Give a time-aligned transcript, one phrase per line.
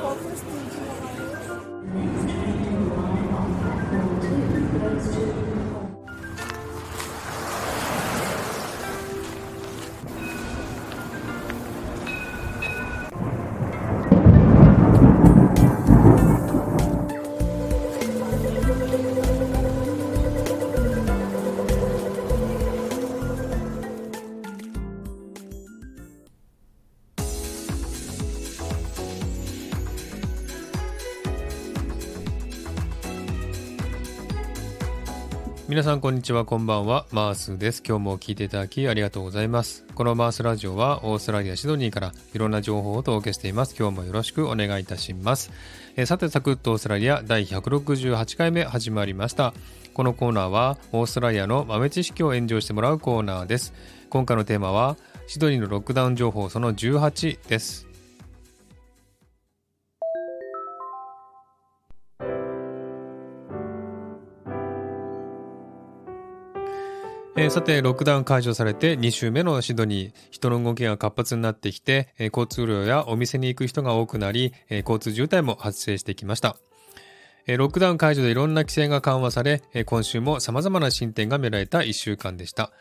[0.00, 1.07] Kompos.
[35.68, 37.82] 皆さんこんにちはこんばんはマースです。
[37.86, 39.84] 今日も聞いていただきありがとうございます。
[39.94, 43.76] このマースラジオはオーストラリアシドニーからいろんな情報をお届けしています。
[43.78, 45.52] 今日もよろしくお願いいたします。
[45.94, 49.52] えさてサクッとオーストラリア第168回目始まりました。
[49.92, 53.74] このコーナーはオーストラリアの豆知識を炎上してもらうコーナーです。
[54.08, 57.87] 今回のテーマはシドニーのロックダウン情報その18です。
[67.40, 76.56] えーさて、ロックダウン解除されて2週目のシドニー、人の動きが活発になってきて、えー交通量やお店に行く人が多くなり、えー交通渋滞も発生してきました。
[77.46, 82.72] えーロックダウン解除でいろんな規制が緩和され、えー今週も様々な進展が見られた1週間でした。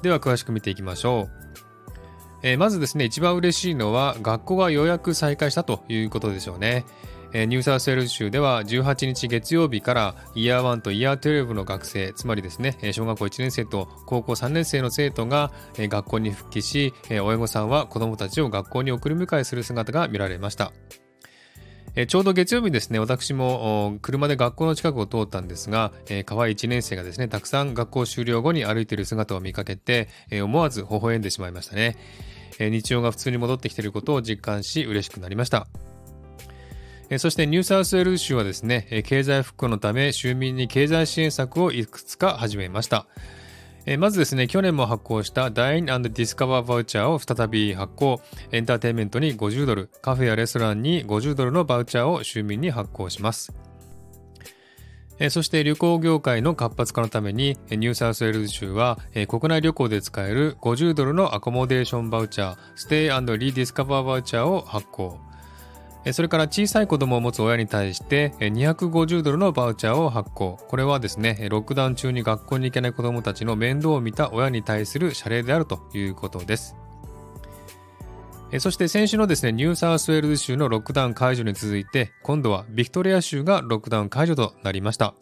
[0.00, 1.30] では詳しく見ていきましょう。
[2.42, 6.86] えーまずですね、一番嬉しいのは学校がようやく再開したということでしょうね。
[7.44, 20.72] ニューサウスウェールズ州では18日月曜日からイヤー1とイヤー12の学生、つまりですね、小学校1年生と高校3年生の生徒が学校に復帰し、親御さんは子供たちを学校に送り迎えする姿が見られました。
[22.08, 30.08] ちょうど月曜日ですね、私も車で学校の近くを通ったんですが、え可愛い1年生がですね、たくさん学校終了後に歩いている姿を見かけて、
[30.42, 31.96] 思わず微笑んでしまいましたね。
[32.58, 35.68] 日常が普通に戻ってきていることを実感し、嬉しくなりました。
[37.18, 43.06] そしてニューサウスウェールズ州はですね、経済復興のため州民に経済支援策をいくつか始めました。
[43.98, 48.20] まずですね、去年も発行した Dine and Discover バウチャーを再び発行、
[48.50, 53.54] エンターテインメントに50ドル、カフェやレストランに50ドルのバウチャーを州民に発行します。
[55.30, 58.98] そして旅行業界の活発化のために、ニューサウスウェールズ州は、
[59.28, 65.20] 国内旅行で使える50ドルの accommodation voucher、Stay Rediscover voucher を発行。
[66.06, 70.56] えそれから小さい子供を持つ親に対してえ250ドルのバウチャーを発行。
[70.68, 76.76] これはですね、えーロックダウン中に学校に行けない子供たちの面倒を見た親に対する謝礼であるということです。
[78.52, 85.14] えそして先週のですね、ニューサウスウェールズ州のロックダウン解除に続いて、今度はビクトリア州がロックダウン解除となりました。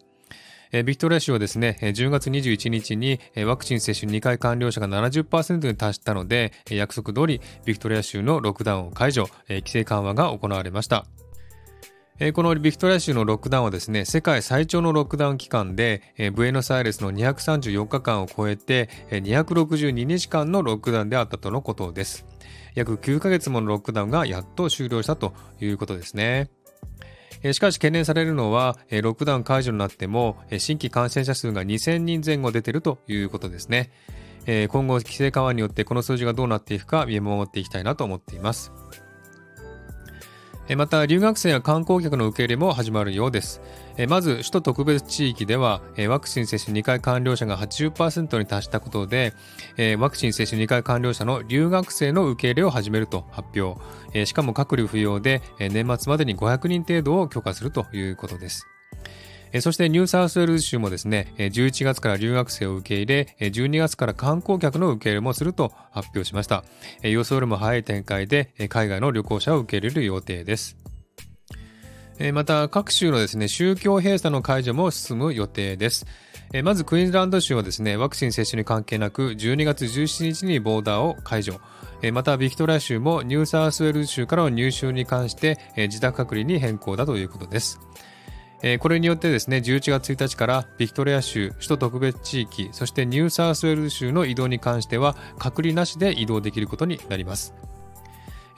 [0.71, 11.05] ビクトリア州はですね、10月21日にワクチン接種2回完了者が70%に達したので、約束通りビクトリア州のロックダウンを解除、規制緩和が行われました。
[12.33, 16.01] このビクトリア州のロックダウンはですね、世界最長のロックダウン期間で、
[16.33, 22.25] ブエノスアイレスの234日間を超えて、262日間のロックダウンであったとのことです。
[22.73, 26.49] 約9ヶ月ものロックダウンがやっと終了したということですね。
[27.53, 33.91] しかし懸念されるのは、ロックダウン解除になっても、新規感染者数が2000人前後出てるということですね。
[34.69, 38.71] 今後、規制緩和によってこの数字がどうなっていくか見守っていきたいなと思っています。
[40.73, 43.61] また、留学生や観光客の受け入れも始まるようです。
[44.09, 49.33] まず、首都特別地域では、ワクチン接種2回完了者が80%に達したことで、
[49.99, 54.25] ワクチン接種2回完了者の留学生の受け入れを始めると発表。
[54.25, 58.67] しかも隔離不要で、年末までに500人程度を許可するということです。
[59.61, 66.63] そしてニューサウスウェールズ州もですね、11月から留学生を受け入れ、12月から観光客の受け入れもすると発表しました。
[67.03, 70.77] 予想よりも早い展開で、海外の旅行者を受け入れる予定です。
[72.33, 76.05] また各州のですね宗教閉鎖の解除も進む予定です。
[76.63, 81.59] まずクイーンズランド州はですねワクチン接種に関係なく12月17日にボーダーを解除。
[82.13, 87.79] またビクトリア州もニューサウスウェールズ州からの入州に関して、自宅隔離に変更だということです。
[88.79, 97.53] これによってですね11月1日からビクトリア州首都特別地域そしてニューサウスウェールズ州の移動に関しては隔離なしで移動できることになります。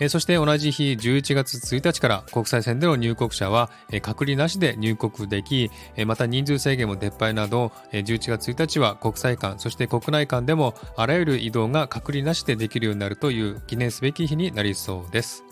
[0.10, 3.72] そして同じ日11月1日から国際線での入国者は
[4.04, 5.72] 隔離なしで入国でき、
[6.06, 15.47] また人数制限も撤廃など11月1日は国際間そして国内間でもあらゆる移動が隔離なしでできるようになるという記念すべき日になりそうです。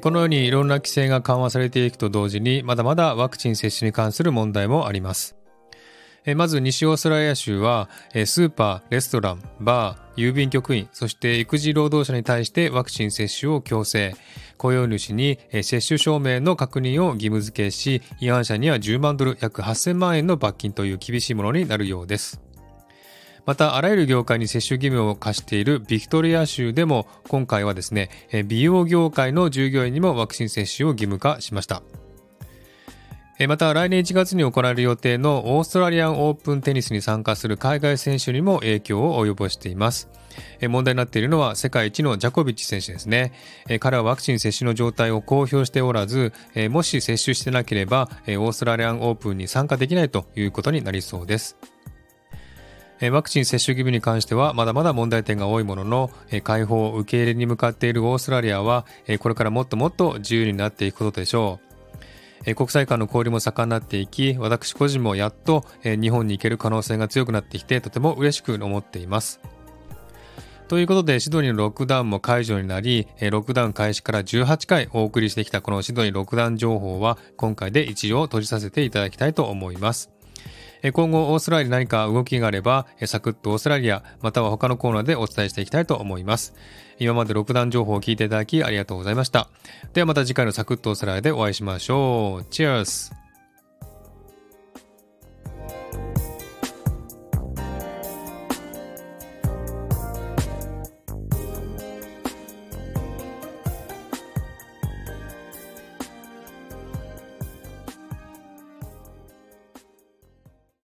[0.00, 5.36] このようにいろんな規制が緩和されていくと同時に、まだまだワクチン接種に関する問題もあります。
[6.34, 14.14] まず西オーストラリア州は、スーパー、レストラン、バー、郵便局員、そして育児労働者に対してワクチン接種を強制、
[14.56, 22.40] 雇用主に接種証明の確認を義務付けし、違反者には10万ドル、約8000万円の罰金という厳しいものになるようです。
[23.46, 28.10] また、あらゆる業界に接種義務を課しているビクトリア州でも、今回はですね、
[28.46, 31.82] 美容業界の従業員にもワクチン接種を義務化しました。
[33.48, 40.08] また来年1月に行われる予定のオーストラリアンオープンテニスに参加する海外選手にも影響を及ぼしています。
[40.62, 43.32] 問題になっているのは世界一のジャコビッチ選手ですね。
[43.78, 46.32] 彼はワクチン接種の状態を公表しておらず、
[46.70, 51.58] もし接種してなければオーストラリアンオープンに参加できないということになりそうです。
[53.00, 56.10] ワクチン接種義務に関してはまだまだ問題点が多いものの、
[56.42, 58.86] 解放受け入れに向かっているオーストラリアは、
[59.18, 61.66] これからもっともっと自由になっていくことでしょう。
[62.54, 69.40] 国際間の交流も盛んになっていき、私個人もやっと日本に行ける可能性が強くなってきて、とても嬉しく思っています。
[70.68, 80.15] ということで、シドニーのロックダウンも解除になり、ロックダウン開始から18回お送りしてきたこのシドニーロックダウン情報は、今回で一応閉じさせていただきたいと思います。
[80.92, 86.54] 今後オーストラリアで何か動きがあれば、サクッとオーストラリア、または他のコーナーでお伝えしていきたいと思います。
[86.98, 89.48] 今まで6段情報を聞いていただきありがとうございました。
[89.92, 92.44] ではまた次回のサクッとオーストラリアでお会いしましょう。
[92.50, 93.25] チェアス